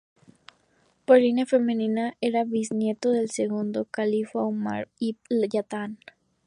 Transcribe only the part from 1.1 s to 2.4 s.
línea femenina